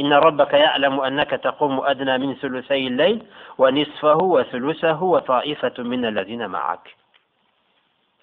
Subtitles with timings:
[0.00, 3.26] إن ربك يعلم أنك تقوم أدنى من ثلثي الليل
[3.58, 6.96] ونصفه وثلثه وطائفة من الذين معك.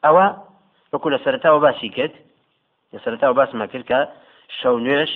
[0.06, 0.34] أو
[0.94, 2.12] وكل سرتا وباسي كد
[3.06, 4.10] سرتا وباس ما كركا
[4.62, 5.12] شو نوێش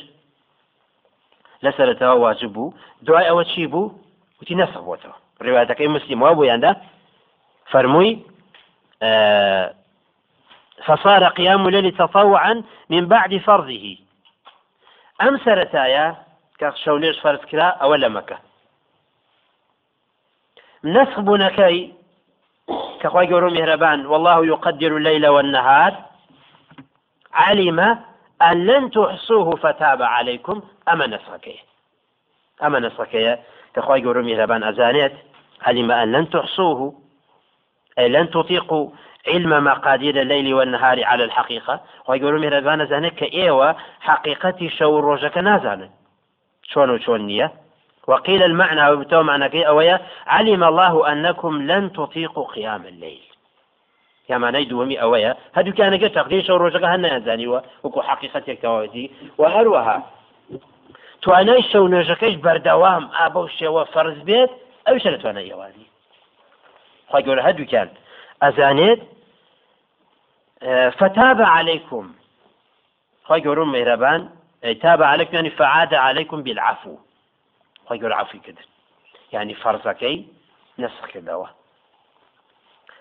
[1.63, 3.91] لەسەرەتەوە واجب بوو دوای ئەوە چی بوو
[4.41, 6.71] وتی نەسەبووتەوە ڕێواتەکەی مسلیم وا بوویاندا
[7.71, 8.11] فەرمووی
[10.85, 13.97] فصار قيام الليل تطوعا من بعد فرضه.
[15.21, 16.15] أم سرتايا؟
[16.69, 18.37] كشوليش فرض كرا أو لمكة
[20.83, 21.93] نسخ بنكي
[23.01, 25.93] كخواي قولوا مهربان والله يقدر الليل والنهار.
[27.33, 27.79] علم
[28.41, 31.55] أن لن تحصوه فتاب عليكم أما نسخك
[32.63, 33.39] أما نسخك
[33.75, 35.13] كخواي قولوا مهربان أزانيت؟
[35.61, 37.01] علم أن لن تحصوه
[37.99, 38.89] أي لن تطيقوا
[39.27, 41.81] علم مقادير الليل والنهار على الحقيقة.
[42.07, 45.37] ويقولوا مهربان زانك إيوة حقيقتي شو روجك
[46.63, 47.51] شون وشون نية؟
[48.07, 53.23] وقيل المعنى وبتو معنى كي أويا علم الله أنكم لن تطيقوا قيام الليل.
[54.29, 57.47] يا معنى دومي أويا هدو كان قد تقدير شو روجك هنا يزاني
[57.83, 60.03] وكو حقيقتك توادي وهروها.
[61.23, 64.51] توانای شەو نوێژەکەش بەردەوام ئابە شێوە فەرز بێت
[64.85, 65.87] ئەو شە لەتوانە ئێوانی
[67.11, 67.89] خی گەورە هەردووکیان
[68.43, 69.01] ئەزانێت
[70.99, 72.05] فتاب عليكم.
[73.45, 74.21] گەورم مهرەبان
[74.63, 76.97] تاب عليكم يعني فعاد عليكم بالعفو.
[77.91, 78.61] گەور عفوی کردن
[79.33, 80.17] يعني فرزەکەی
[80.79, 81.47] نسخ کردەوە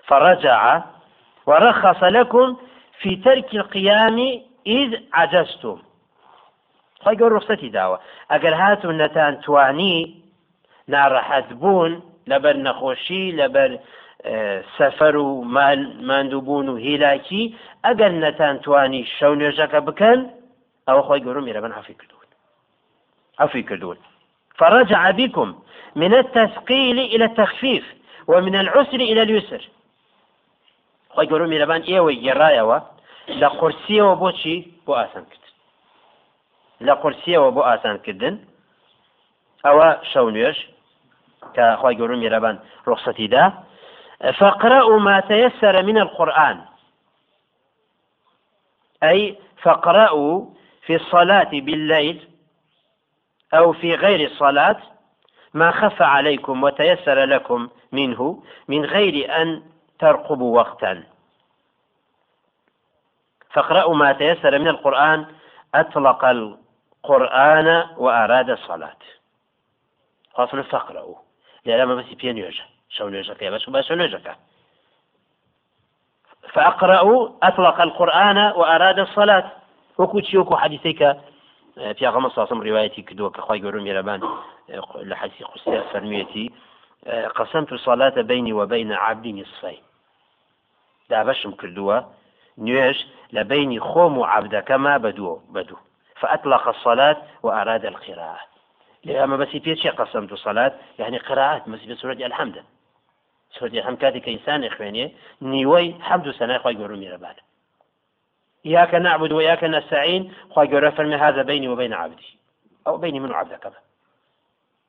[0.05, 0.83] فرجع
[1.47, 2.57] ورخص لكم
[3.01, 5.79] في ترك القيام إذ عجزتم.
[7.05, 7.99] خی گەور ڕخسەتی داوە
[8.31, 10.23] ئەگەر هاتون نەتان توانی
[10.93, 13.71] ناڕەحەت بوون لەبەر نەخۆشی لەبەر
[14.79, 15.45] سەفەر و
[16.09, 20.19] ماندووبوون و هیلاکی ئەگەر نەتان توانی شەو نوێژەکە بکەن
[20.89, 22.29] ئەوە خۆی گەورم میرەبن عفی کردوون
[23.39, 23.99] عفی کردوون
[24.59, 25.49] فرجع بكم
[25.97, 27.85] من التثقيل إلى التخفيف
[28.29, 29.63] ومن العسر إلى اليسر.
[31.15, 32.79] خۆی گەورم میرەبان ئێوەی گێڕایەوە
[33.41, 34.57] لە قورسیەوە بۆچی
[34.87, 35.45] بۆ ئاسان کرد
[36.87, 38.35] لە قورسیەوە بۆ ئاسانکردن
[39.65, 40.59] ئەوە شەو نوێش
[41.55, 42.57] کە خی گەورم میرەبان
[42.89, 43.45] ڕخسەتیدا
[44.39, 46.59] فاقرأوا ما تيسر من القرآن.
[49.03, 50.35] أي فاقرأوا
[50.87, 52.29] في الصلاة بالليل
[53.55, 54.77] أو في غير الصلاة
[55.55, 59.63] ما خف عليكم وتيسر لكم منه من غير أن
[59.99, 61.03] ترقبوا وقتا.
[63.51, 65.27] فاقرأوا ما تيسر من القرآن
[65.75, 68.97] أطلق القرآن وأراد الصلاة.
[70.35, 71.15] خاصة فاقرأوا
[71.65, 74.35] لألا بس بيان يوجه شو نوێژەکەی بەش بە شو نوێژەکە
[76.53, 79.62] فأقرأوا أطلق القرآن وأراد الصلاة.
[80.03, 81.17] وكو تشيوكو حديثيك
[81.75, 84.21] في أغمى صاصم روايتي كدو كخواي قولون يربان
[84.97, 86.51] لحديث قصي فرميتي
[87.35, 89.79] قسمت الصلاة بيني وبين عبدي نصفين
[91.11, 92.01] دا بشم كردوا
[92.59, 95.77] نيش لبيني خوم عبدك ما بدو بدو
[96.17, 98.41] فأطلق الصلاة وأراد القراءة.
[99.05, 102.63] لأما بس في قسمت الصلاة يعني قراءات بس في سورة الحمد
[103.61, 105.07] کاتێک کە ئینسانی خوێنێ
[105.43, 107.39] نیوەی حەمد و سەنای خی گەورە میرەبات
[108.67, 110.33] إياك نعبد وإياك نستعين.
[110.51, 112.39] خواهي فرمي هذا بيني وبين عبدي.
[112.87, 113.73] أو بيني من عبدك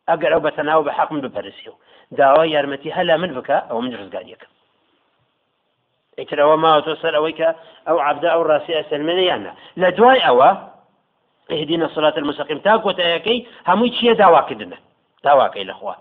[0.10, 1.74] أقر أو بتناو بحق من ببرسيو
[2.12, 4.48] داوا يارمتي هلا من بك؟ أو من رزقانيك
[6.18, 7.50] ئیترەوە ماوە تۆ سەر ئەوەی کە
[7.88, 10.50] ئەو عبدا ئەو ڕاستی ئەسلمێنە یاننا لە دوای ئەوە
[11.54, 12.60] اهدينا الصراط المستقيم.
[12.68, 14.78] تاکۆتەیەکەی هەمووی چییە داواکردنە
[15.26, 15.96] داواکەی لەخوا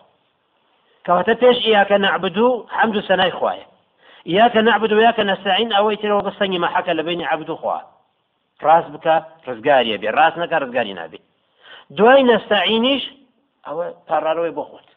[1.09, 3.67] ئیاکە نعبدو حەمد و سەنای خوایە
[4.31, 7.79] ئیاکە نعبد و یاکە نەستعین ئەوەی ترەوە بەسەنگی مەحەکە لە بینی عبد خوا
[8.67, 9.15] ڕاست بکە
[9.47, 11.19] ڕزگاریە بێ ڕاست نەکە ڕزگاری نابێ
[11.97, 13.05] دوای نەستعینیش
[13.67, 14.89] ئەوە پاڕارەوەی بۆ خۆت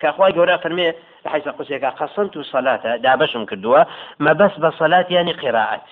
[0.00, 0.88] کەخوای گەورە فەرمێ
[1.32, 3.80] حیسە قوسێکە قەسەنت و سەلاتە دابەشم کردووە
[4.24, 5.88] مەبەست بە سەلات ینی قراءەت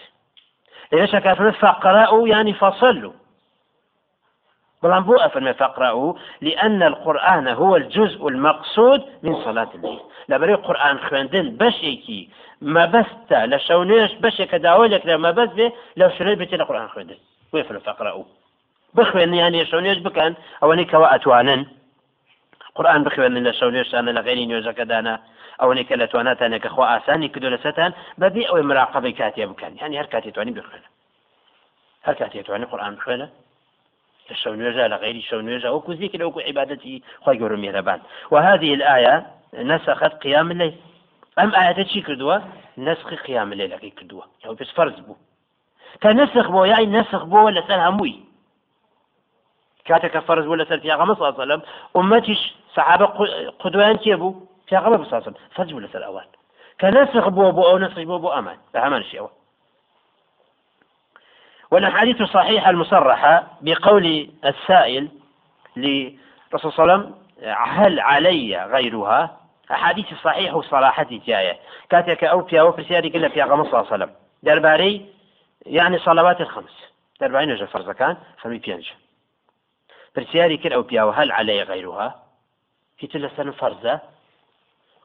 [0.93, 3.13] لێشە کافرت فقرأ و ینی فصلوا.
[4.83, 10.01] بلان بو أفرمي فاقرأوا لأن القرآن هو الجزء المقصود من صلاة الليل.
[10.29, 12.29] لبري القرآن خوندن بشيكي
[12.61, 17.17] ما بستا لشونيش بشيك داولك لما بس به لو شريت بيتي القرآن خوندن
[17.53, 18.25] ويفرم فاقرأوا
[18.95, 21.67] بخوين يعني شونيش بكن أو نيكا أتوانن
[22.79, 25.15] قرآن بخوێنن لە شەولێشانە لە غێری نوێژەکە دانا
[25.61, 29.99] ئەوەی کە لە تواناتانە کە خۆ ئاسانی کردو لەسەتان بەبی ئەوەی مراقبەی کاتێ بکەن ینی
[30.01, 30.89] هەر کاتی توانی بخوێنە
[32.07, 32.15] هەر
[34.35, 40.51] شو نوێژە لە غير شو نوێژە وەکو عبادەتی خۆی گەور مێرەبان وهذه الآية نسخت قيام
[40.51, 40.75] الليل.
[41.39, 42.37] أم آية چی کردووە
[42.79, 45.17] نسخ قيام الليل لەکەی کردووە ئەو پێش فەرز بوو
[46.03, 48.17] کە نسخ بۆ یای نسخ بۆ لەسەر هەمووی
[49.89, 51.63] کاتێککە فەرز بوو لەسەر پیاغەمە ساسەلم
[51.97, 52.41] ئومەتیش
[52.75, 53.07] سەحابە
[53.63, 54.37] قدویان چێ بوو
[54.69, 56.29] پیاغەمە بساسم فەرز بوو لەسەر ئەوان
[56.81, 59.31] کە نسخ بووە بۆ ئەو نسخ بووە بۆ ئەمان بە هەمان شێوە
[61.71, 65.09] والأحاديث الصحيحة المصرحة بقول السائل
[65.77, 67.15] لرسول صلى الله عليه وسلم
[67.59, 71.59] هل علي غيرها؟ أحاديث صحيح وصراحة جاية.
[71.91, 74.15] كاتك أو في أو فرسياري كلا في أغمى صلى الله عليه وسلم.
[74.43, 75.15] درباري
[75.67, 76.93] يعني صلوات الخمس.
[77.21, 78.93] درباري نجا فرزة كان فمي بينجا
[80.15, 82.23] فرسياري كلا أو بياو هل علي غيرها؟
[82.99, 84.01] في تلسان فرزة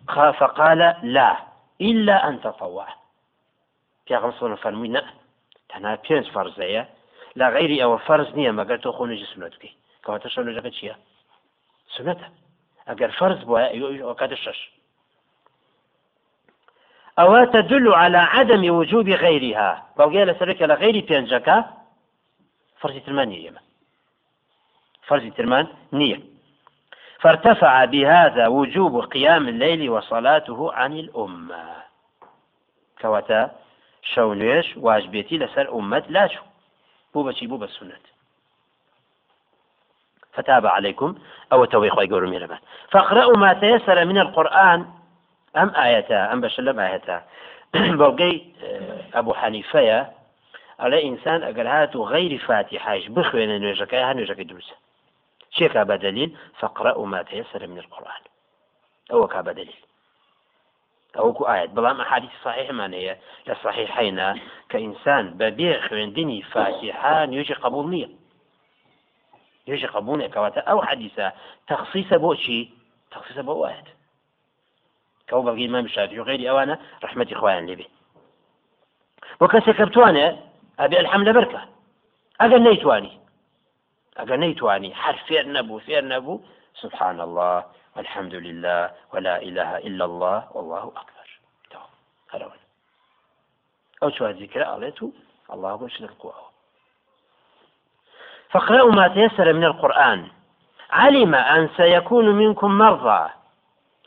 [0.07, 1.37] فقال لا
[1.81, 2.87] إلا أن تطوع.
[4.05, 5.03] في أغمى صلى الله عليه وسلم
[5.73, 6.83] تەنها پێنج فەرزەیە.
[7.39, 9.73] لا غیری ئەوە فەرز نییە مەگەر تۆ خۆنێژی سنت بکەی.
[10.03, 10.95] کەواتە شەو لەژەکە چییە؟
[11.95, 12.27] سنەتە
[12.89, 13.61] ئەگەر فەرز بووە
[14.07, 14.59] ئەوکاتە شەش
[17.19, 21.57] ئەوە تدل على عدم وجوب غيرها بەڵگەیە لەسەرێک لە غیری پێنجەکە
[22.81, 23.61] فەرزی ترمان نیە
[25.07, 25.65] فەرزی ترمان
[25.99, 26.19] نییە.
[27.23, 31.65] فارتفع بهذا وجوب قيام الليل وصلاته عن الأمة.
[33.01, 33.41] كواتا
[34.11, 36.45] شەو نوێش واجبێتی لەسەر ئومەت لاچوو
[37.13, 38.05] بوو بەچی بوو بە سنت.
[40.33, 41.15] فتاب عليكم.
[41.53, 42.59] أو توي خوي قولوا ميرمان
[42.91, 44.85] فاقرأوا ما تيسر من القرآن.
[45.55, 47.23] أم آيتا أم بشلم آيتا
[47.73, 48.41] بوقي
[49.13, 50.07] أبو حنيفة
[50.79, 54.75] على إنسان أقل هاتو غير فاتحة بخوين نوجك نوجك دروسة
[55.51, 58.21] شيك بدليل فاقرأوا ما تيسر من القرآن.
[59.11, 59.75] أو كاب دليل
[61.21, 63.15] ئەوکو ئاەت بەڵام ئەحادی صحیحمان هەیە
[63.47, 64.29] لە صحیحینە
[64.69, 68.09] کە ئینسان بەبێ خوێندنی فاتحا نوێژی قبول نییە
[69.67, 71.27] نوێژی قبولە کەواتە ئەو حەدیسە
[71.69, 72.61] تەخصیسە بۆچی
[73.13, 73.87] تەخصیسە بۆ وایەت
[75.29, 77.87] کەو بەڵگی مام شافعی و غیری ئەوانە ڕحمەتی خۆیان لێبێ
[79.39, 80.27] بۆ کەسێک بتوانێ
[80.81, 81.61] ئەبێ الحەم لەبەرکە
[82.41, 83.13] ئەگەر نەیتوانی
[84.19, 86.43] ئەگەر نەیتوانی هەر فێر نەبوو فێر نەبوو
[86.81, 87.59] سبحان الله.
[87.97, 91.27] والحمد لله ولا إله إلا الله والله أكبر
[92.31, 92.51] هذا
[94.03, 95.09] أو شو ذكر أليتو
[95.53, 96.33] الله باش نلقوه
[98.49, 100.27] فاقرأوا ما تيسر من القرآن
[100.91, 103.29] علم أن سيكون منكم مرضى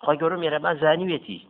[0.06, 1.41] خۆگەورم ێرەما زانیوێتی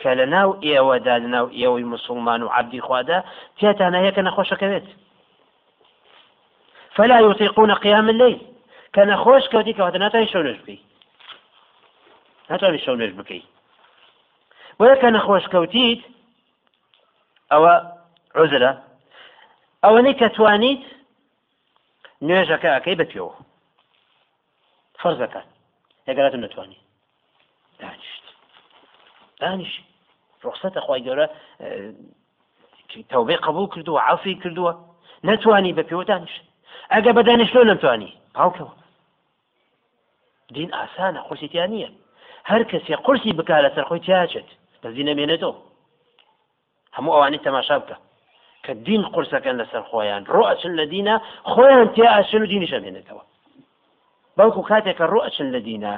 [0.00, 3.18] کە لە ناو ئێوەدا لە ناو ئێوەی مسلمان و عبدی خوادا
[3.58, 4.86] تێتان هەیە کە نەخۆشەکەوێت
[6.96, 8.38] فلا يطيقون قيام الليل
[8.94, 10.60] کە نەخۆش کەوتی کەواتە ناتوانین شەو نوێژ
[12.48, 13.46] بکەیت ناتوانانی شەو نوێژ بکەیت
[14.78, 16.02] بۆیە کە نەخۆشکەوتیت
[17.52, 17.74] ئەوە
[18.40, 18.72] عزرە
[19.84, 20.82] ئەوەنەی کە توانیت
[22.26, 23.34] نوێژەکە ئەەکەی بەپێەوە
[25.00, 25.42] فەرزەکە
[26.08, 26.80] ئەگەراتم نتوانی
[27.80, 28.24] دانیشت.
[29.40, 29.74] دانیش
[30.44, 31.26] ڕخسەتە خی گەورە
[33.12, 34.72] تەوبێ قبول کردووە عافی کردووە.
[35.24, 36.34] نتوانی بە پێوە دانیش
[36.92, 38.74] ئەگە بە دانیشتۆ نتوانی پاوکەوە
[40.56, 41.90] دین ئاسانە خۆشیتیان نییە.
[42.50, 44.48] هەر کەسێ قورسی بک لەسەر خۆی تیاچێت
[44.82, 45.56] دەزی نەمێنێتەوە
[46.96, 47.96] هەموو ئەوانی تەماشا بکە.
[48.64, 50.22] کە دین قورسەکەن لەسەر خۆیان.
[50.34, 51.14] ڕۆئچن لە دینە
[51.52, 53.22] خۆیان تیاچن و دینی شەمێنێتەوە.
[54.38, 55.92] بەڵکو کاتێکە ڕۆئچن لە دینە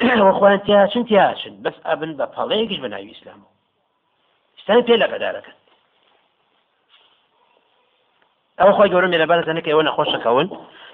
[0.38, 3.50] خۆیان تیاچن تیاچن بەس ئەبن بە پەڵەیەکیش بە ناوی ئیسلامەوە
[4.56, 5.56] ئستان پێ لە بەدارەکەن
[8.60, 10.46] ئەو خۆی گەورم لەبارەتەنەکە ئەوە نەخۆشەکەون.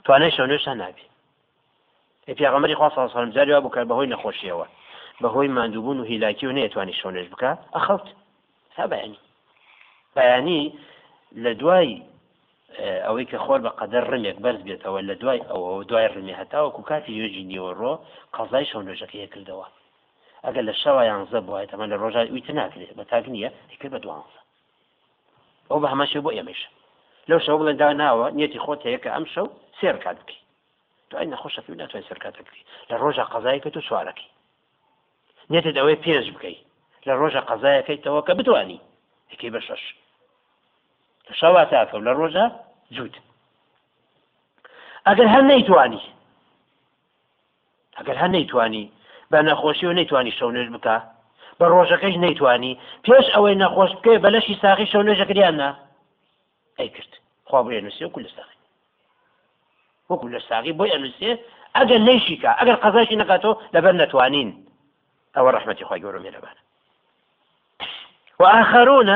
[0.04, 1.08] توانای شەونێشان نابێت
[2.38, 4.66] پێغەمەری خوا سەڵم جاری وا بکە بەهۆی نەخۆشیەوە.
[5.22, 7.50] بەهۆی مادووبوون و هیلاکی و نەیەتوانی شۆنێش بکە.
[7.74, 8.06] ئەخەوت
[8.74, 9.20] تا بەیانی.
[10.16, 10.62] بەیانی
[11.44, 11.90] لە دوای
[13.06, 17.18] ئەوەی کە خۆر بە قەدەر ڕمێک بەرز بێتەوە لە دوای ئەوە دوای ڕمی هەتاوەکو کاتی
[17.20, 17.92] یۆژی نیوەڕۆ
[18.36, 19.66] قەزای شۆنێژەکەی کردەوە
[20.44, 23.50] ئەگەر لە شەوە یانزە بووە تەمە لە ڕۆژای ویت ناکرێت بە تاک نییە
[23.80, 24.40] کرد بە دوانزە.
[25.70, 26.60] ئەو بە هەماشێ بۆ ئێمەش.
[27.28, 29.46] لەو شەو بڵێن دا ناوە نیەتی خۆت هەیە کە ئەم شەو
[29.78, 30.42] سێر کات بکەی.
[31.12, 34.30] دوای نەخۆشەکەی ناتوانین سەرکاتەکەی لە ڕۆژە قەزایکە تو سوارەکەی
[35.50, 36.60] نێتت ئەوەی پێش بکەیت
[37.06, 38.80] لە ڕۆژە قەزایەکەیتەوە کە بتوانی.
[39.32, 39.84] یەکەی بە شەش.
[41.26, 42.46] لە شەوا تاکە لە ڕۆژە
[42.94, 43.14] جووت.
[45.06, 46.02] ئەگەر هەر نەیتوانی.
[47.98, 48.84] ئەگەر هەر نەیتوانی
[49.30, 50.96] بە نەخۆشی و نەیتوانی شەونێژ بکە
[51.58, 55.70] بە ڕۆژەکەیش نەیتوانی پێش ئەوەی نەخۆش بکەی بەلەشی ساقی شەونێژەکریاننا
[56.78, 57.12] ئەی کرد
[57.48, 58.58] خوا بێ نووسێ و کولستانی
[60.10, 61.30] وەکو لە ساغی بۆی ئەنووسێ
[61.76, 64.50] ئەگەر نەیشیکە ئەگەر قەزایشی نکاتەوە لەبەر نەتوانین.
[65.36, 66.62] ئەوە ڕحمەتی خۆی گەورە مێرەبانە
[68.40, 69.10] وآخرون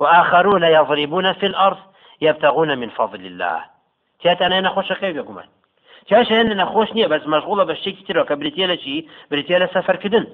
[0.00, 1.78] وآخرون يضربون في الأرض
[2.20, 3.64] يبتغون من فضل الله.
[4.20, 5.48] تياتانا نخوش كيف يقومان
[6.06, 10.26] تياش هن نخوش نية بس مشغولة بالشيء كتير وكبريتيا لشي بريتيا سفر كدن.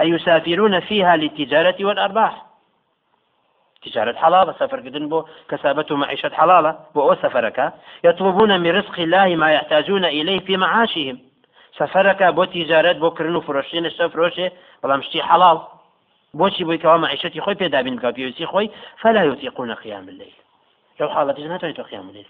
[0.00, 2.46] أي يسافرون فيها للتجارة والأرباح.
[3.82, 7.72] تجارة حلالة سفر قدن بو كسابة معيشة حلالة بو سفرك.
[8.04, 11.31] يطلبون من رزق الله ما يحتاجون إليه في معاشهم.
[11.78, 14.50] سفرك بو تجارة بو كرنو فروشين السفروشي
[14.82, 15.58] بلا مشتي حلال
[16.34, 20.36] بۆچی بۆی کەوا معیشەتی خۆی پێدابین بکە پێویستی خۆی فلا يطيقون قيام الليل.
[21.00, 22.28] لەو حاڵەتی ناتوانێت تۆ قیام الليل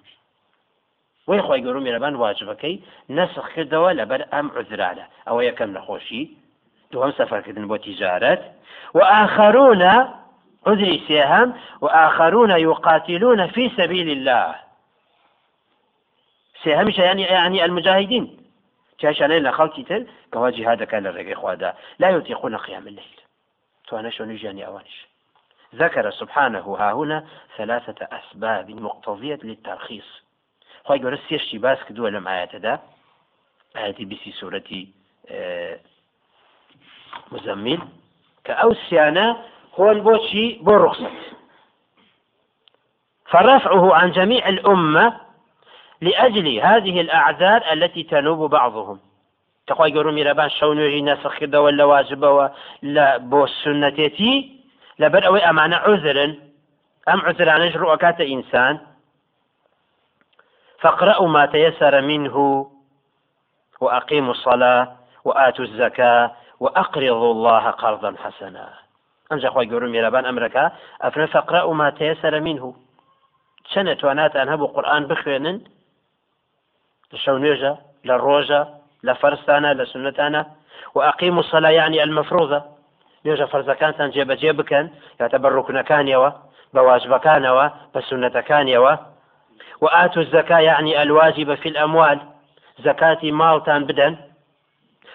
[1.29, 6.23] وی خۆی گەورم میێرەبان واجبەکەی نسخ کردەوە لەبەر ئەم عزرانە ئەوە یەکەم نەخۆشی.
[6.93, 8.41] دوهم سەفەرکردن بۆ تیجارەت.
[8.95, 9.83] وآخرون
[10.67, 14.55] عذري سيهم وآخرون يقاتلون في سبيل الله.
[16.65, 18.42] سيهمش يعني يعني المجاهدين
[19.03, 21.75] كاش علينا خلقي تل كوا جهاد كان الرقي خوادا.
[21.99, 23.21] لا يطيقون قيام الليل.
[23.87, 25.07] توانش ونجاني أوانش
[25.75, 30.23] ذكر سبحانه ها هنا ثلاثة أسباب مقتضية للترخيص.
[30.87, 32.75] خۆی گەورە سێشتی باس کردووە لەم ئاەتەدا
[33.79, 34.83] ئاەتی بیسی سوورەتی
[37.33, 37.83] مزەممیل
[38.45, 39.27] کە ئەو سیانە
[39.77, 41.19] هۆن بۆچی بۆ ڕخصت
[43.33, 45.07] فرفعه عن جميع الأمة
[46.03, 48.99] لأجل هذه الأعذار التي تنوب بعضهم.
[49.67, 52.47] تخوای گەورم میرەبان شەو نوێژی نەسەخکردەوە لە واجبەوە
[52.95, 54.35] لە بۆ سنەتێتی
[55.03, 56.33] لەبەر ئەوەی ئەمانە عزرن
[57.09, 58.81] ئەم عزرانش ڕوەکاتە ئینسان
[60.83, 62.37] فاقرأوا ما تيسر منه
[63.81, 64.89] وأقيموا الصلاة
[65.25, 66.31] وآتوا الزكاة
[66.61, 68.69] وأقرضوا الله قرضا حسنا.
[69.33, 72.75] أنجا أخوة قولوا ميرابان أمريكا أفنى فاقرأوا ما تيسر منه.
[73.73, 75.59] چەنە تواناتان هەبوو قورآن بخوێنن
[77.13, 77.73] لە شەو نوێژە
[78.09, 78.63] لە ڕۆژە
[79.07, 80.43] لە فەرستانە لە سنتانە
[80.95, 82.61] و ئەقیم و سەلا یعنی ئەلمەفرۆزە
[83.25, 84.87] نوێژە فەرزەکانتان جێبەجێ بکەن
[85.21, 86.31] یاتە بە ڕوکنەکانیەوە
[86.75, 88.95] بە واجبەکانەوە بە سنەتەکانیەوە
[89.83, 92.19] وآتوا الزكاة يعني الواجب في الأموال.
[92.79, 94.17] زكاة مالتان بدن.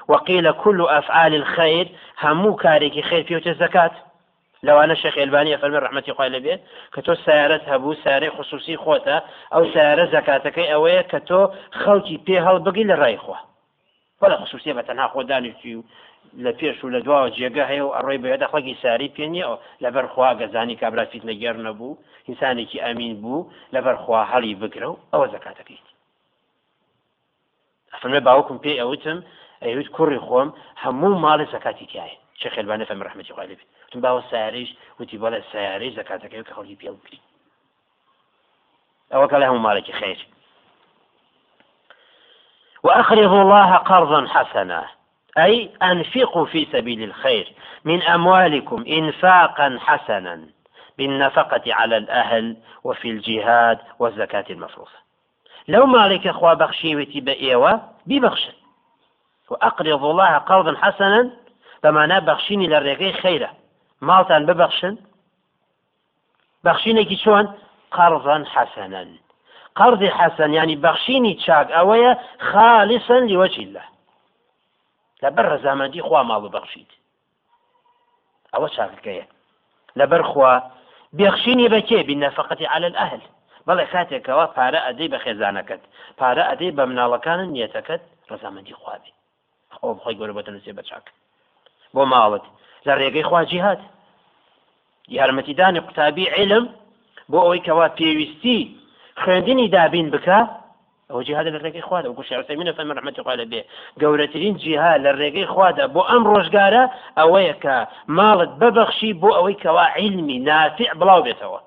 [0.08, 1.88] وقيل كل أفعال الخير
[2.22, 3.38] همو كاريكي خير فيه
[4.66, 6.56] لەوانە شێخ ئەلبانی فەرمی ڕحمەتی خخوای لەبێ
[6.94, 9.18] کە تۆ سیارەت هەبوو سارەی خصوصی خۆتە
[9.54, 11.42] ئەو سیارە زکاتەکەی ئەوەیە کە تۆ
[11.82, 13.38] خەڵکی پێ هەڵبگی لە ڕایخوا
[14.22, 15.84] وە لە خصوصی بە تەنها خۆدانیشتی و
[16.46, 20.80] لە پێش و لە دواوە جێگە هەیە و ئەڕێی بێدا خەڵکی ساری پێنیەوە لەبەرخوا گەزانی
[20.82, 21.98] کابرافیت لەگەر نەبوو
[22.30, 25.88] هیسانێکی ئەمین بوو لەبەرخوا هەڵی بگرە و ئەوە زکاتەکەیت
[27.94, 29.20] ئەفەرمە باوکم پێی ئەوتم
[29.66, 30.50] ئەوت کوڕی خۆم
[30.84, 35.41] هەموو ماڵی زکاتی تایە چه خێلبانە فەرمی ڕحمەتی خخوای لەبێت تم باوە سیارەیش وتی بەڵێ
[35.51, 37.20] سیارەی زکاتەکەی کە خەڵکی پێ بکری
[39.12, 40.20] ئەوە کە لە هەموو مالێکی خێر
[42.84, 44.86] وأقرضوا الله قرضا حسنا.
[45.38, 47.53] أي أنفقوا في سبيل الخير
[47.86, 50.46] من أموالكم إنفاقا حسنا
[50.98, 54.98] بالنفقة على الأهل وفي الجهاد والزكاة المفروضة.
[55.67, 58.48] لو مالك أخوة بخشيوتي بإيوة ببخش
[59.50, 61.29] وأقرض الله قرضا حسنا
[61.84, 63.50] بمعنى بخشيني للرقي خيرا
[64.01, 64.96] ماڵتان ببەخشن؟
[66.66, 67.46] بەخشینێکی چۆن؟
[67.96, 69.10] قەرزان حەسەنەن.
[69.80, 72.12] قەرزی حەسەن ینی بەخشینی چاک ئەوەیە
[72.50, 73.84] خالیسن لیوەجی لە.
[75.24, 76.92] لەبەر ڕزامەندی خوا ماڵ بەخشیت
[78.54, 79.25] ئەوە چاکەیە
[80.00, 80.54] لەبەر خوا
[81.18, 83.22] بێخشینی بەکێ بین نەفقەتی على الأهل
[83.68, 85.84] بەڵێ کاتێکەوە پارە ئەدەی بە خێزانەکەت.
[86.20, 89.13] پارە ئەدەی بە مناڵەکانن نیەتەکەت ڕزامەندی خوابی
[89.82, 91.06] ئەو بخۆی گەورە بەتەنووسێ بەچاک
[91.96, 92.46] بۆ ماڵت
[92.86, 93.79] لە ڕێگەی خواجی هات
[95.17, 96.65] یارمەتیدانی قوتابی علم
[97.31, 98.60] بۆ ئەوەی کەوا پێویستی
[99.22, 100.39] خوێندنی دابین بکە
[101.10, 102.07] ئەو جیهاد لە ڕێگەی خوادا.
[102.12, 103.62] وەکو شعرسەمینە فەرمە ڕحمەتی خوا لەبێ
[104.01, 106.84] گەورەترین جیهاد لە ڕێگەی خوادا بۆ ئەم ڕۆژگارە
[107.17, 107.75] ئەوەیە کە
[108.17, 111.60] ماڵت ببەخشی بۆ ئەوەی کەوا علمی نافع بڵاو بێتەوە.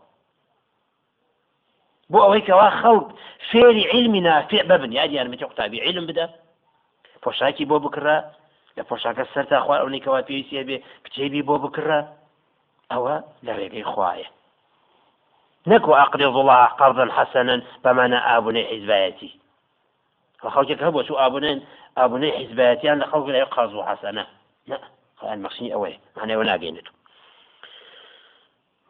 [2.12, 3.08] بۆ ئەوەی کەوا خەڵک
[3.50, 4.90] فێری علمی نافع ببن.
[4.98, 6.26] یاد یارمەتی قوتابی علم بدە
[7.22, 8.16] پۆشاکی بۆ بکڕە
[8.80, 12.00] لە پۆشاکە سەرتا خوا ئەوەی کەوا پێویستە بێ کتێبی بۆ بکڕە.
[12.92, 14.28] ئەوە لە ڕێگەی خوایە
[15.66, 19.30] نكو أقرض الله قرضا حسنا بمعنى آبني حزبايتي
[20.44, 21.66] وخوجك هبو شو آبنين
[21.98, 24.26] آبني حزبايتي أنا خلق لا يقرضوا حسنا
[24.66, 24.78] لا
[25.22, 26.90] المقصني أوي معنى وناقينته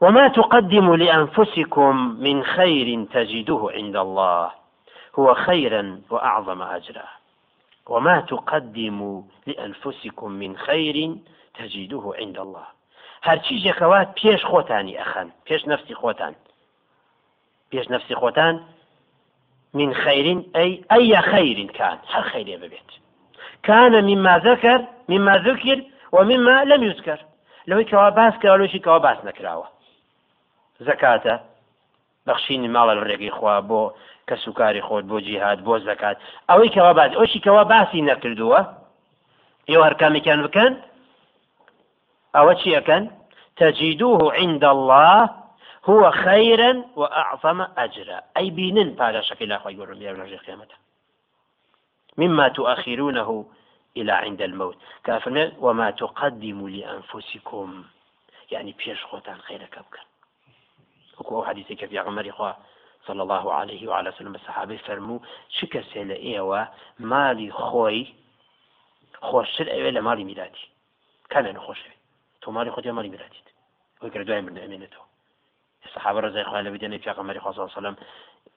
[0.00, 4.50] وما تقدموا لأنفسكم من خير تجدوه عند الله
[5.18, 7.08] هو خيرا وأعظم أجرا.
[7.90, 11.16] وما تقدموا لأنفسكم من خير
[11.54, 12.66] تجدوه عند الله.
[13.22, 16.34] هرچی جەکەوات پێش خۆتانی ئەخەن پێش نفسی خۆتان.
[17.70, 18.60] بيش نفسي خوتان
[19.74, 21.98] من خير أي أي خير كان.
[22.08, 22.90] هل خير ببيت.
[23.62, 27.24] كان مما ذكر مما ذكر ومما لم يذكر.
[27.66, 28.34] لو كوا باس
[28.70, 29.68] شي كوا باس نكراوه.
[30.80, 31.49] زكاته
[32.26, 33.82] بەخشینی ماڵە لە ڕێگەی خوا بۆ
[34.28, 36.16] کە سوکاری خۆت بۆ جیهات بۆ زکات
[36.48, 38.60] ئەوەی کەوا باز ئەوشی کەوا باسی نەکردووە
[39.68, 40.72] ئێوە هەرکامیان بکەن؟
[42.36, 43.04] ئەوە چیەکەن
[43.60, 45.30] تەجیدوه عند الله
[45.84, 50.74] هو خيرا وأعظم أجرا أي بينن بعد شكل أخوة يقولون يا رجل قيامته
[52.16, 53.46] مما تؤخرونه
[53.96, 54.76] إلى عند الموت.
[55.04, 57.84] كافر وما تقدموا لأنفسكم.
[58.50, 60.09] يعني بيش خوتان خيرك أبكر
[61.20, 62.56] وكو حديثك في عمر إخوة
[63.06, 68.14] صلى الله عليه وعلى وسلم الصحابة فرموا شكسي لإيوة مالي خوي
[69.22, 70.68] خوشتر أيوة لمالي ميلادي.
[71.30, 71.80] كان أنا خوش
[72.42, 73.42] تو مالي خوتي مالي ميلادي
[74.02, 74.98] ويكرا دعي من أمينته
[75.86, 77.96] الصحابة رضي الله عنهم بدنا في عمر صلى الله عليه وسلم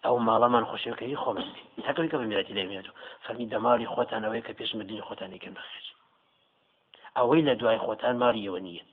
[0.05, 2.87] ئەو ماڵەمان خۆشیەکەی خۆمەستی تاکەوی کە بە میراتی لێمێت
[3.25, 5.87] فەرمی دەماری خۆتانەوەی کە پێش مدنی خۆتانێکن بەخێش
[7.17, 8.83] ئەوەی لە دوای خۆتان ماریەوە نییە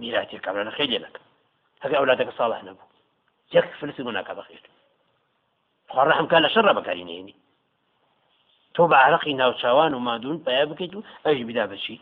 [0.00, 1.20] میراتی کامرانە خێلێ نەکە
[1.82, 2.88] هەبێ ئەولادەکە ساڵح نەبوو
[3.56, 4.64] یەک فلسی بوو ناکە بەخێت
[5.92, 7.34] خواڕەحم کا لە شەڕە بەکاری نێنی
[8.74, 11.96] تۆ بە عرەقی ناوچوان و مادون پیا بکەیت و ئەوی بیدا بەچی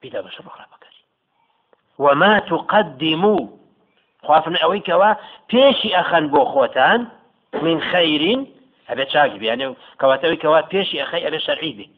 [0.00, 1.02] بیدا بە شەڕ بەخرا بەکاری
[1.98, 3.42] وما تقدموا
[4.26, 5.10] خوافن ئەوەی کەوا
[5.50, 7.00] پێشی ئەخەن بۆ خۆتان
[7.52, 8.46] من خير.
[8.88, 11.88] أبي شاكب يعني كواتوي كوات بيشي أخي أبي شرعي به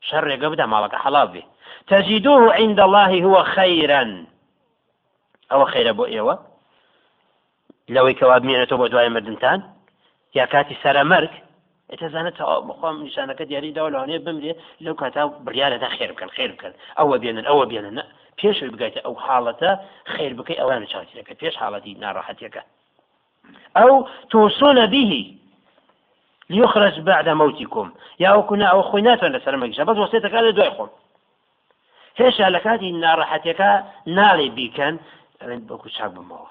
[0.00, 1.42] شر يقبدا مالك حلال به
[1.86, 4.26] تجدوه عند الله هو خيرا.
[5.52, 6.53] أو خير أبو إيوة
[7.94, 9.60] لەوەی کەوا بمێنێتەوە بۆ دوای مردنتان
[10.38, 11.32] یا کاتی سەرەمەرگ
[11.90, 12.36] ئەتەزانێت
[12.68, 16.72] بخوام نیشانەکە دیاریداوە لەوانێ بمرێت لەو کاتا بریاەدا خێر بکەن خێر بکەن.
[16.98, 17.96] ئەوە بێنن ئەوە بێنن.
[18.38, 19.70] پێش بگاتە ئەو حاڵەتە
[20.12, 22.62] خێر بکەی ئەوانە چاوتەکە پێش حاڵەتی ناڕەحەتەکە
[23.78, 23.92] ئەو
[24.30, 25.24] تۆسۆنە بیهی
[26.54, 27.88] لیخرج بعد موتیکم.
[28.24, 30.90] یاوەکونا ئەو خۆی ناتوان لە سەرمەگیشە بەس وەسێتەکە لە دوای خۆم.
[32.20, 33.70] هێشا لە کاتی ناڕەحەتەکە
[34.16, 34.94] ناڵێ بیکەن
[35.40, 36.50] ئەوێن بەکو چاک بمەوە.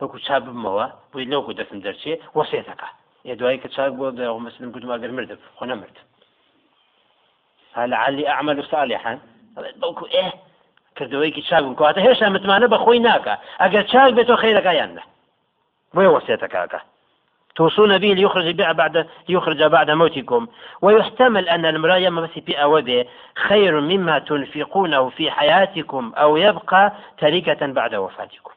[0.00, 2.88] بەکو چا بمەوە بۆی لەوکو دەستم دەرچێ وەسێتەکە.
[3.30, 4.06] ێ دوایی کە چاک بۆ
[4.46, 5.96] مەسلم گوتماگەر مردم خۆ نەمرد
[7.92, 9.14] لعلی ئەعمل صالحا.
[9.82, 10.26] بەڵکو ئێ
[10.96, 13.34] کردەوەیکی چاک بم کاتە هێشتا متمانە بە خۆی ناکە.
[13.62, 15.04] ئەگەر چاک بێتەوە نە.
[15.96, 16.80] ويوصيتك هكا
[17.54, 20.46] توصون به ليخرج بعد ليخرج بعد موتكم
[20.82, 27.94] ويحتمل أن المراية بس في أوده خير مما تنفقونه في حياتكم أو يبقى تركة بعد
[27.94, 28.50] وفاتكم.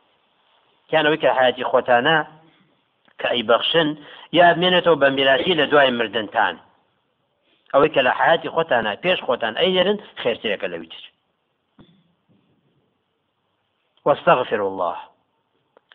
[0.89, 2.17] کیانەوەی کە حیاتی خۆتانە
[3.19, 3.89] کە ئەیبەخشن
[4.37, 6.55] یا بمێنێتەوە بە میراسی لە دوای مردنتان.
[7.73, 11.03] ئەوەی کە لە حیاتی خۆتانە پێش خۆتان ئەیێرن خێرتەیەەکە لەویتر
[14.05, 14.97] وەستەغفر الله.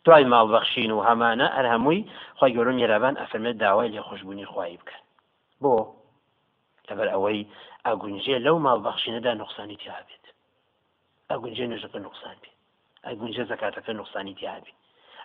[0.04, 2.06] دوای ماڵبەخشین و هەمانە ئەر هەمووی
[2.38, 5.02] خۆی گەورم یێرابان ئەفرمێت داوای لێ خۆشببوونی خوای بکەن.
[5.62, 5.76] بۆ
[6.88, 7.40] لەبەر ئەوەی
[7.84, 10.24] ئاگونجێ لەو ماڵبەخشینەدا نقصانی تیاابێت.
[11.30, 12.53] ئاگونجێ نژەکە نقصان بێت.
[13.06, 14.76] ئەگونجێ زکاتەکە نقصانی تیابێت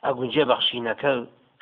[0.05, 1.11] ئەگونجێ بەخشینەکە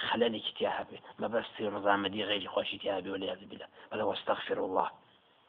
[0.07, 4.89] خلالێکی تیاهبێت مەبەستی ڕزامەدی غیری خۆشی تیابێ و لە یازبیلا بەڵە وەستەغفر الله.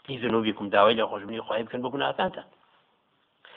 [0.08, 2.48] لذنوبكم داوای لە خۆشببوونی خوای بکەن بۆ گوناهەکانتان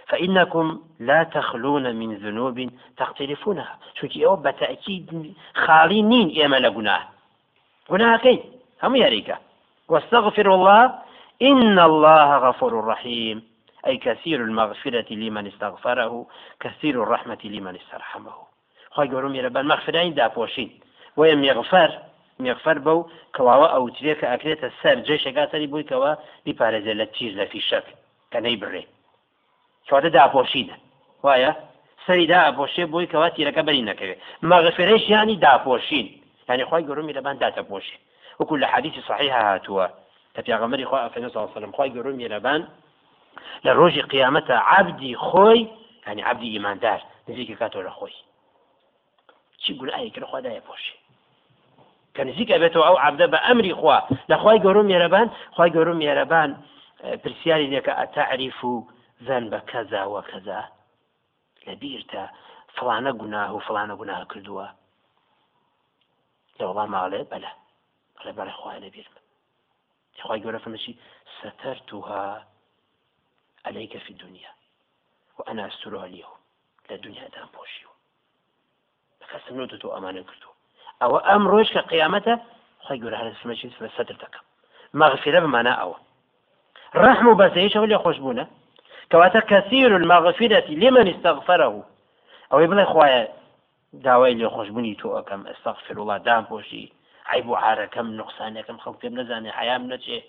[0.10, 7.04] فإنكم لا تخلون من ذنوب تقترفونها شو أو بتأكيد خالينين إما لقناه
[7.90, 8.18] قناه.
[8.18, 8.44] كي؟
[8.84, 9.36] هم يريك
[9.88, 10.84] واستغفر الله.
[11.42, 13.51] إن الله غفور رحيم.
[13.88, 16.28] أي كثير المغفرة لمن استغفره
[16.60, 18.34] كثير الرحمة لمن استرحمه.
[18.92, 20.80] خواهي قولوا ميربان مغفرين دا بوشين
[21.18, 22.00] ويم يغفر
[22.40, 26.16] مغفر بو كواوا أو تريك أكريت السر جيش قاتري بوي كوا
[26.46, 27.84] بيبارزة لتيز في شك
[28.32, 28.88] كان يبري
[29.92, 30.76] کەواتە داپۆشینە.
[31.24, 31.52] وایە
[32.06, 36.08] سەری داپۆشێ بۆی کەوا تیرەکە بەری نەکەوێت مەغفرەش ینی داپۆشین.
[36.50, 37.98] ینی خی گەڕمی لەبان داتەپۆشێ.
[38.40, 39.88] وەکو لە حەدیثی صحیح هاتووە.
[40.34, 42.62] کە پیاغەمەری خوا ئەفەنە ساڵسەلم خی گەڕمی لەبان
[43.66, 45.62] لە ڕۆژی قیامەتە عبدی خۆی
[46.08, 48.16] ینی عبدی ئیماندار نزیکی کاتۆ لە خۆی.
[49.62, 50.96] چی گوناهی کرد؟ خدایە پۆشێ
[52.16, 53.98] کە نزیکە بێتەوە ئەو عبدە بە ئەمری خوا.
[54.32, 56.50] لە خی گەڕم میێرەبان خی گەڕم میێرەبان
[57.24, 58.74] پرسیاری لێکە ئەتەعریف و
[59.28, 60.62] ذنب كذا وكذا
[61.68, 62.24] لبيرتا
[62.76, 64.68] فلانە گوناه و فلانە گوناه کردووە.
[66.58, 67.52] لە وڵام ماڵێ بەلا
[68.16, 69.16] بەڵێ بەڵێ خوای لەبیرم
[70.28, 70.94] خی گەورە فمەشی
[71.38, 72.28] سترتها
[73.66, 74.52] عليك في الدنيا
[75.38, 76.42] وأنا أسترها اليوم
[76.92, 77.94] لە دنیادان پۆشیوە
[79.32, 80.50] کەسم نوتە تۆ ئەمانە کردو
[81.02, 82.34] ئەوە ئەم ڕۆژ کە قیامەتە
[82.86, 84.46] خی گەورە هەر سمەشی سەتر دەکەم
[85.00, 85.98] مەغفرە بمانە ئەوە
[87.04, 88.46] ڕحم و بەزەیشەوە لێ خۆشببوونە
[89.12, 91.84] كواتا كثير المغفرة لمن استغفره.
[92.54, 93.28] أو يبلغ خوايا
[93.94, 96.86] داوای لێ خۆشببوونی تۆ ئەەکەم ئەستەغفر وڵا دام پۆشی
[97.32, 100.20] عیب و عارەکەم نقصانەکەم خەڵ پێم نەزانێ حیام نەچێ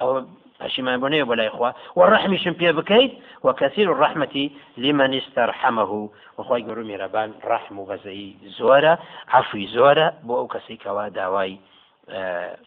[0.00, 0.18] ئەوە
[0.60, 3.12] پەشیمان بۆنەیە بۆ لای خوا وەڕەحمیشم پێ بکەیت
[3.46, 4.34] وكثير الرحمة
[4.76, 5.92] لمن استرحمه.
[6.38, 8.94] وخوای گەورو میێرەبان ڕحم و بەزەی زۆرە
[9.36, 11.58] عفوی زۆرە بۆ ئەو کەسی کەوا داوای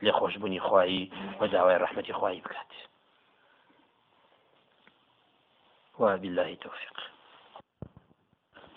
[0.03, 2.13] لێ خۆشببوونی خوایی و داوای ڕحمەتی
[5.99, 6.97] وبالله توفيق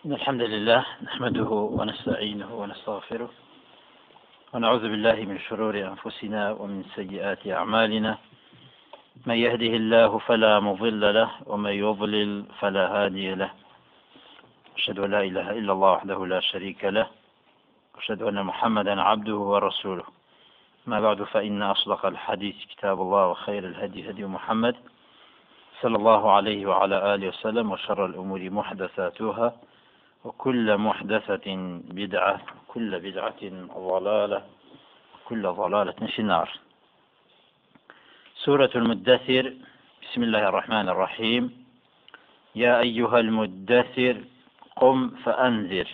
[0.07, 3.29] إن الحمد لله نحمده ونستعينه ونستغفره
[4.53, 8.19] ونعوذ بالله من شرور أنفسنا ومن سيئات أعمالنا.
[9.27, 13.51] من يهده الله فلا مضل له ومن يضلل فلا هادي له.
[14.77, 17.07] أشهد أن لا إله إلا الله وحده لا شريك له
[17.99, 20.05] أشهد أن محمدا عبده ورسوله.
[20.87, 24.77] ما بعد فإن أصدق الحديث كتاب الله وخير الهدي هدي محمد
[25.83, 29.57] صلى الله عليه وعلى آله وسلم وشر الأمور محدثاتها
[30.25, 31.57] وكل محدثة
[31.91, 33.41] بدعة وكل بدعة
[33.79, 34.43] ضلالة
[35.15, 36.51] وكل ضلالة في النار.
[38.47, 39.55] سورة المدثر.
[40.03, 41.67] بسم الله الرحمن الرحيم.
[42.55, 44.25] يا أيها المدثر
[44.77, 45.89] قم فأنذر.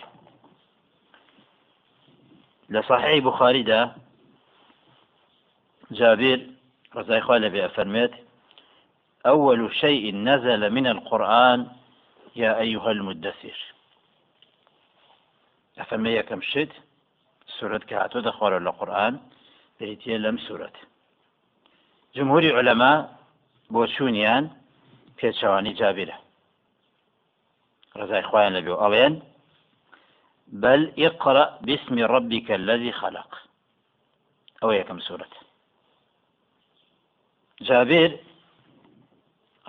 [2.69, 3.95] لصحيح بخاري ده
[5.91, 6.39] جابر
[6.95, 8.13] رضي الله بأفرمت
[9.25, 11.67] أول شيء نزل من القرآن
[12.35, 13.57] يا أيها المدثر.
[15.77, 16.71] أفرمي كم شد؟
[17.59, 19.19] سورة كهاتو دخول القرآن
[19.79, 20.37] بريتيا لم
[22.13, 23.09] سورة جمهور علماء
[23.69, 24.49] بوشونيان
[25.17, 26.17] پێچوانی جابرة
[27.95, 29.13] ڕزای خۆیان لەبێ ئەڵێن
[30.47, 33.41] بل اقرأ باسم ربك الذي خلق.
[34.63, 35.25] أو يكم سورة
[37.61, 38.19] جابر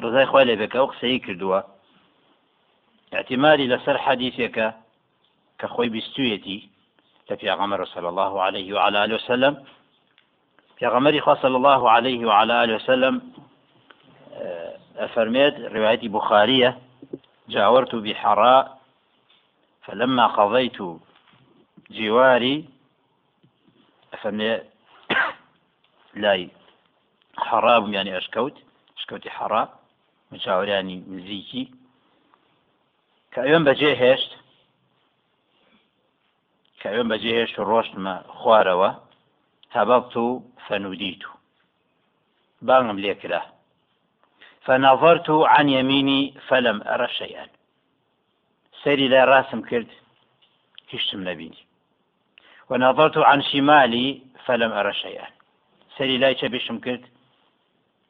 [0.03, 1.61] ڕزای خۆی لێبێکە ئەو قسەی کردووە.
[3.13, 4.69] اعتمادی لەسەر حەدیثێکە
[5.59, 6.69] کە خۆی بیستویەتی
[7.31, 9.67] لە پیاغەمەر صلى الله عليه وعلى آله وسلم
[10.77, 13.33] پیاغەمەری خوا صلى الله عليه وعلى آله وسلم
[14.97, 16.79] أفرميت رواية بخارية
[17.49, 18.79] جاورت بحراء
[19.83, 20.79] فلما قضيت
[21.91, 22.65] جواري
[24.15, 24.63] أفرميت
[26.23, 26.51] لاي
[27.37, 28.55] حراب يعني أشكوت
[28.99, 29.69] أشكوتي حراء
[33.35, 34.31] کە ئەوێن بەجێ هێشت
[36.81, 38.15] کە ئەوێن بەجێ هێشت و ڕۆشتمە
[39.75, 41.33] فەنودیت و
[42.63, 43.43] بانگم لێکرا
[44.67, 47.47] فنظرت عن يميني فلم أرى شيئا.
[48.85, 49.91] سيري لا راسم كرد
[50.93, 51.59] هشتم نبيني.
[52.71, 55.27] ونظرت عن شمالي فلم أرى شيئا.
[55.99, 57.05] سيري لا يشبشم كرد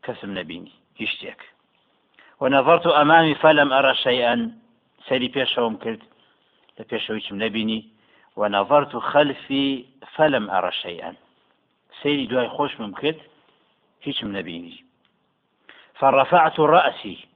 [0.03, 1.41] كسم نبيني هشتك
[2.41, 4.59] ونظرت أمامي فلم أرى شيئا
[5.09, 6.03] سري بيشهم كرد
[6.79, 7.89] لبيشويشم نبيني.
[8.37, 11.15] ونظرت خلفي فلم أرى شيئا.
[12.03, 13.15] سيري دواي خوش ممكن
[14.03, 14.85] هيشم نبيني.
[15.95, 17.27] فرفعت رأسي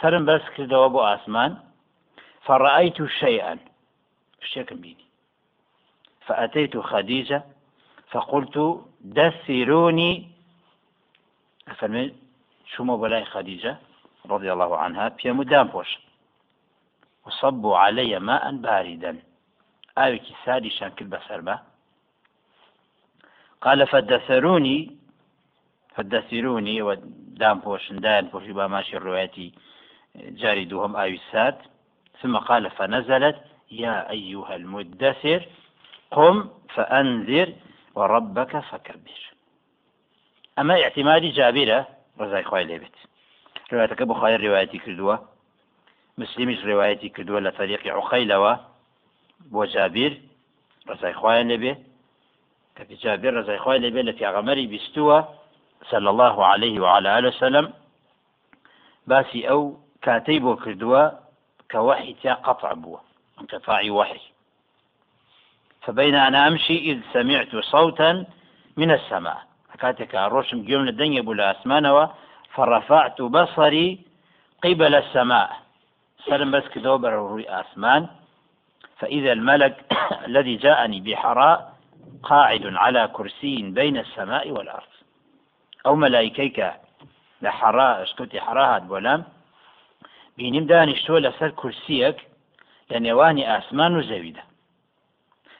[0.00, 1.58] سرم بس كده وابو آسمان
[2.42, 3.58] فرأيت شيئا
[4.42, 5.04] شيئا بيني
[6.26, 7.44] فأتيت خديجة
[8.10, 10.30] فقلت دثروني.
[11.68, 12.14] أفرمي
[12.66, 13.76] شو بلاي خديجة؟
[14.26, 15.98] رضي الله عنها بيا مدام بوش.
[17.26, 19.22] وصبوا علي ماء باردا.
[19.98, 21.69] آوكي سادي شانكل بسربة
[23.60, 24.96] قال فدثروني
[25.94, 29.52] فدثروني ودام بوش دان بوش با ماشي الرواياتي
[30.16, 31.58] جاري دوهم ساد
[32.22, 33.36] ثم قال فنزلت
[33.70, 35.46] يا أيها المدثر
[36.10, 37.52] قم فأنذر
[37.94, 39.20] وربك فكبر.
[40.58, 41.86] أما اعتمادي جابرة
[42.20, 42.96] رزاي خوي ليبت.
[43.72, 45.28] روايتك بخاري روايتي كردوة.
[46.18, 48.70] مسلمش روايتي كردوة لطريق عقيلوة
[49.52, 50.12] بۆ جابیر
[50.88, 51.72] ڕزای خۆیان لەبێ
[52.88, 55.18] کە جابر ڕزای خۆی لەبێ لە پیاغەمەری بیستووە
[55.90, 57.66] سەل الله عليه وعلى آله وسلم.
[59.08, 59.62] باسی ئەو
[60.04, 61.04] کاتەی بۆ کردووە
[61.70, 63.00] کە قطع بووە
[63.40, 64.20] انقطاعی وحی
[65.84, 68.10] فبين أنا أمشي إذ سمعت صوتا
[68.76, 69.38] من السماء.
[69.80, 72.06] كاتك الرشم جيوم الدنيا بولا أسمانوا
[72.54, 73.88] فرفعت بصري
[74.64, 75.50] قبل السماء.
[76.26, 78.06] سلم بس كدوبر روي أسمان.
[78.98, 79.74] فإذا الملك
[80.28, 81.69] الذي جاءني بحراء
[82.22, 84.92] قاعد على كرسي بين السماء والأرض.
[85.86, 86.72] أو ملائكيك
[87.42, 89.24] لحراء اشكوتي حراء هاد بولام
[90.36, 92.16] بينم دانشتو لسر كرسيك
[92.90, 94.42] لنواني آسمان زويدة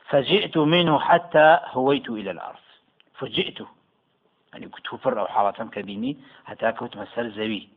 [0.09, 2.59] فجئت منه حتى هويت إلى الأرض.
[3.15, 3.59] فجئت.
[4.53, 7.69] يعني كنت فر أو حالة كبيني حتى كنت مسر زوي.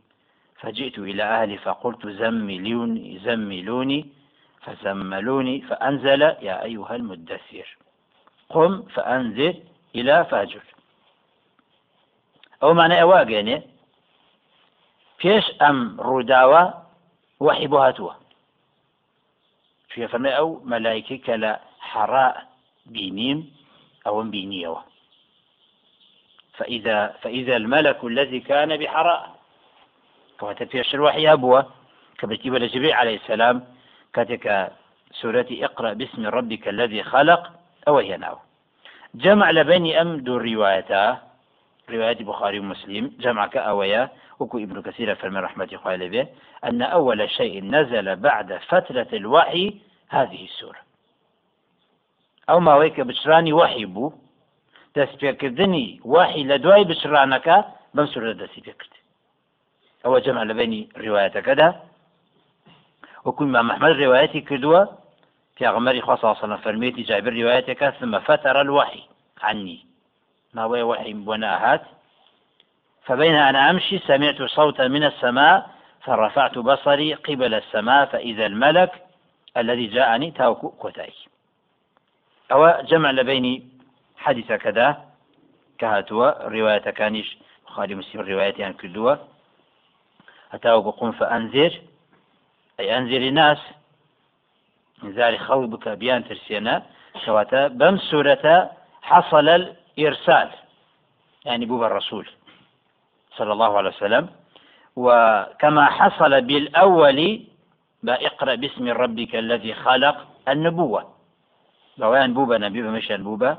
[0.59, 4.07] فجئت إلى أهلي فقلت زملوني زملوني
[4.61, 7.77] فزملوني فأنزل يا أيها المدثر.
[8.53, 9.55] قم فأنزل
[9.95, 10.63] إلى فاجر.
[12.63, 13.61] أو معنى أواق يعني.
[15.17, 15.97] فيش أم
[17.71, 18.13] بۆ هاتووە
[19.91, 21.51] شوێ فەرمێ ئەو مەلایکی کە لە
[21.91, 22.27] حەڕا
[22.93, 23.39] بینیم
[24.05, 24.81] ئەوم بینیەوە
[26.57, 29.23] فإذا فإذا الملك الذي كان بحراء.
[30.39, 31.65] كما تفيش الوحي أبوه.
[32.19, 33.65] كبتيب لجبريل عليه السلام.
[34.13, 34.71] كاتك
[35.21, 37.62] سورة اقرأ باسم ربك الذي خلق.
[37.87, 38.37] أو هي ناو.
[39.15, 41.17] جمع لبني أم دو روايتا
[41.89, 43.11] رواية بخاري ومسلم.
[43.19, 46.27] جمع كأويا وكو ابن كثير فرمي رحمة الله به
[46.65, 49.77] أن أول شيء نزل بعد فترة الوحي
[50.09, 50.79] هذه السورة.
[52.49, 54.11] أو ما ويك بشراني وحي بو.
[54.97, 57.57] دەستپێکردنی وحی لە دوای بچرانەکە
[57.95, 58.93] بەم سوورە دەستی پێکرد
[60.03, 61.69] ئەوە جەمع لە بینی ڕواەتەکەدا
[63.25, 63.93] وەکوی ما محمد
[65.59, 69.03] ڕواەتی کردووە پیاغمەری خۆسەڵە فەرمێتی جابر ڕواەتەکە ثم فتر الوحي
[69.41, 69.85] عني.
[70.53, 71.81] ما وهي وحي وناهات
[73.03, 75.69] فبين أنا أمشي سمعت صوتا من السماء
[76.01, 78.91] فرفعت بصري قبل السماء فإذا الملك
[79.57, 81.13] الذي جاءني تاوكو كوتاي
[82.51, 83.67] أو جمع لبيني
[84.17, 85.05] حديث كذا
[85.77, 87.37] كهاتوا رواية كانش
[87.67, 89.15] بخاري مسلم رواية يعني كدوا
[90.53, 91.81] أتاوكو قم فأنذر
[92.79, 93.57] أي أنذر الناس
[95.03, 96.83] انذار خوبك بيان ترسينا
[97.25, 100.49] كواتا بم سورة حصل الإرسال.
[101.45, 102.29] يعني بوب الرسول
[103.37, 104.29] صلى الله عليه وسلم.
[104.95, 107.19] وكما حصل بالأول
[108.03, 111.13] بإقرأ باسم ربك الذي خلق النبوة.
[111.97, 113.57] بوان بوبا نبي مش بوبا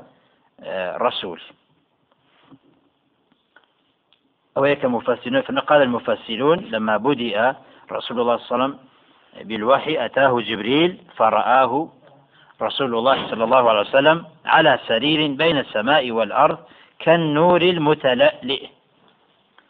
[0.63, 1.41] آه، رسول.
[4.57, 7.55] أو مفسرون فقال المفسرون لما بدأ
[7.91, 8.79] رسول الله صلى الله عليه وسلم
[9.41, 11.89] بالوحي أتاه جبريل فرآه
[12.61, 16.57] رسول الله صلى الله عليه وسلم على سرير بين السماء والأرض
[16.99, 18.67] كالنور المتلألئ.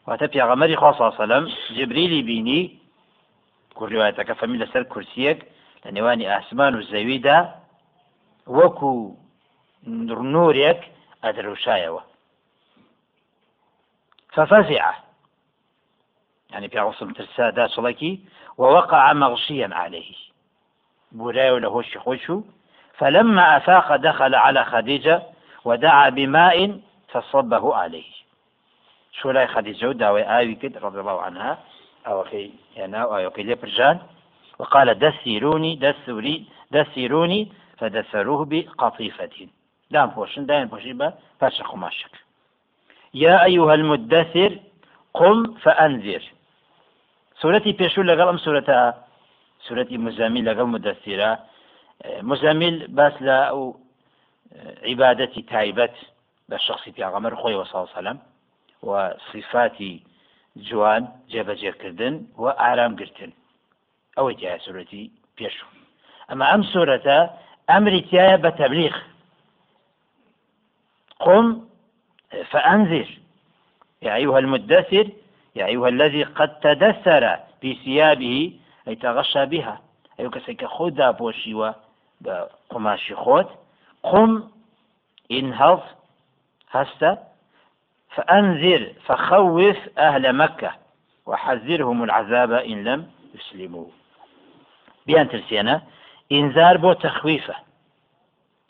[0.08, 1.44] واتە غمر خوا صلى الله عليه وسلم
[1.78, 2.78] جبريل بيني
[3.74, 5.46] كل روايتك فمن لسر كرسيك
[5.86, 7.56] لنواني أسمان الزويدة
[8.48, 9.16] وكو
[9.88, 10.92] نورك
[11.24, 12.04] أدروشايوه
[14.34, 15.05] ففزع.
[16.56, 18.20] يعني في عصم ترسادة صلكي
[18.58, 20.14] ووقع مغشيا عليه.
[21.12, 22.42] بولاي له خوشو
[22.98, 25.24] فلما أفاق دخل على خديجة
[25.66, 26.80] ودعا بماء
[27.12, 28.12] فصبه عليه.
[29.12, 31.60] شو لا خديجة؟ داوي آوي كد رضي الله عنها.
[32.08, 34.00] أو كي يعني أو كي لبرجان
[34.60, 39.48] وقال دسيروني دسوري دسيروني فدسروه بقطيفة.
[39.92, 42.12] دام بوشن دائم بوشيبا فاشا خماشك
[43.14, 44.60] يا أيها المدثر
[45.14, 46.24] قم فأنذر.
[47.42, 49.06] سورتي بيشو لقل أم سورتها
[49.68, 51.40] سورتي مزامل لقل مدثرة.
[52.06, 53.80] مزامل بس لا أو
[54.84, 55.96] عبادتي تايبت
[56.50, 58.20] بشخصي في أغمر خوي وصلى الله عليه وسلم
[58.84, 60.04] وصفاتی
[60.56, 63.32] جوان جێبەجێکردن و ئارام گرتن
[64.18, 65.70] ئەوەی تیا سوورەتی پێشوو
[66.30, 67.18] ئەمە ئەم سوورەتە
[67.70, 68.96] ئەمری تایە بە تەبلیغ
[71.20, 71.48] قم
[72.52, 73.10] فأنذر.
[74.02, 75.08] يا أيها المدثر
[75.56, 78.54] يا أيها الذي قد تدثر في ثيابه
[78.88, 79.82] أي تغشى بها.
[80.20, 81.76] أيها كسيك خدا بوشيوة
[82.22, 83.46] بقماشي خود
[84.04, 84.44] قم
[85.32, 85.82] انهض.
[86.72, 87.24] هستا
[88.10, 90.72] فأنذر فخوف أهل مكة.
[91.26, 93.86] وحذرهم العذاب إن لم يسلموا.
[95.08, 95.82] بيان ترسينا
[96.32, 97.56] إنذار بو تخويفة.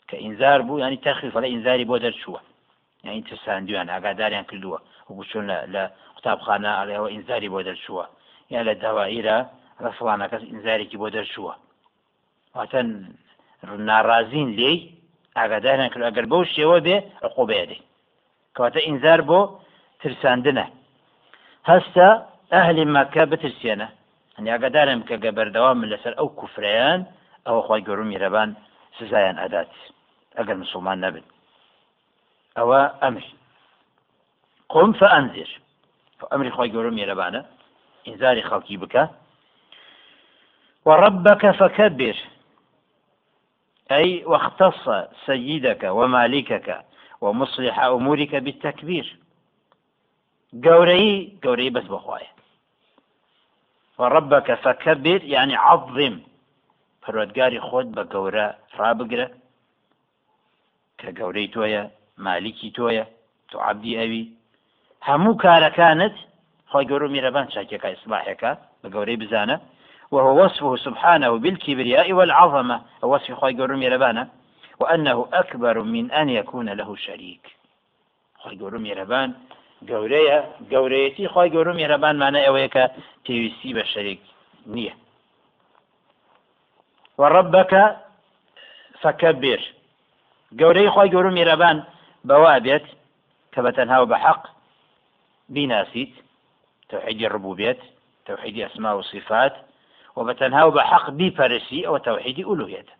[0.08, 2.40] كإنذار بو يعني تخويف ولا إنذاري بو درشوة
[3.06, 4.78] یعنی ترساندویان ئاگاداریان کردووە.
[5.08, 5.82] وگوچون لە
[6.16, 8.04] قوتابخانە ئەڵێەوە ئینزاری بۆ دەرچووە.
[8.54, 9.38] یا لە داوائرە
[9.84, 11.54] ڕسڵانە کەس ئینزارێکی بۆ دەرچووە.
[12.54, 12.80] واتە
[13.90, 14.76] ناڕازین لێی
[15.38, 17.80] ئاگاداریان کرد ئەگەر بەو شێوە بێ ئەقۆبێدەی
[18.54, 19.40] کەواتە ئینزار بۆ
[20.00, 20.66] ترساندنە.
[21.70, 22.08] هەستە
[22.52, 23.88] ئەهلی مەکە بترسێنە.
[24.36, 27.00] هەنیاگەدارم کە گەبەردەوام لەسەر ئەو کوفریان
[27.46, 28.50] ئەوە خی گەورم میرەبان
[28.98, 29.72] سزایان ئەدات.
[30.38, 31.24] ئەگەر مسلمان نەبن.
[32.56, 33.24] ئەوە ئەمر
[34.68, 35.50] قم فأنذر.
[36.30, 37.42] ئەمری خۆی گەورە میێرەبانە
[38.06, 39.04] ئینزاری خەڵکی بکە.
[40.86, 42.16] وربك فكبر.
[43.90, 44.84] أي واختص
[45.26, 46.84] سيدك ومالكك
[47.20, 49.06] ومصلح أمورك بالتكبير.
[50.64, 52.32] قوري قوري بس بخوايا
[53.98, 56.20] وربك فكبر يعني عظم.
[57.02, 58.46] پەروەگاری خۆت بە گەورە
[58.78, 59.28] ڕابگرە.
[61.00, 61.08] کە
[62.24, 63.04] مالیکی تۆیە
[63.50, 64.24] تو عبدی ئەوی.
[65.08, 66.16] هەموو کارەکانت
[66.70, 69.18] خۆی گەورە میرەبان چاکێکە ئیسلاحەکە بە گەورەی
[70.12, 74.28] وهو وصفه سبحانه بالكبرياء والعظمة وصف خوي قرم يربانا
[74.80, 77.44] وأنه أكبر من أن يكون له شريك.
[78.84, 79.30] میێرەبان
[79.90, 80.38] گەورەیە
[80.72, 82.84] گەورەیەتی خۆی گەورم میێرەبان مانە ئەوەیە کە
[83.24, 84.20] پێویستی بە شەرێک
[84.74, 84.94] نییە.
[87.20, 87.84] وەڕبەکە
[89.02, 89.62] فەکەبێر
[90.60, 91.76] گەورەی خۆی گەورم میێرەبان
[92.28, 92.86] بەوا بێت
[93.52, 94.42] کە بە تەنها و بە حەق
[98.26, 99.54] توحيدي أسماء وصفات
[101.10, 102.92] بفرسي أو توحيد ألوهيته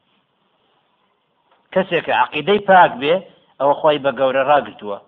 [1.75, 3.15] کەسێک عقیدەی پاک بێ
[3.61, 4.99] ئەوە خۆی بە گەورە ڕاگرتووە